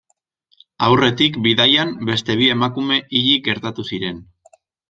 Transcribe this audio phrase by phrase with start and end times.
[0.87, 4.27] Aurretik, bidaian, beste bi emakume hilik gertatu ziren.